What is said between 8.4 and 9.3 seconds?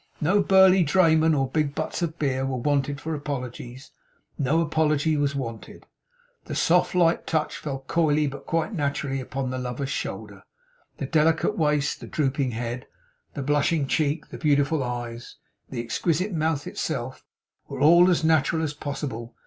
quite naturally,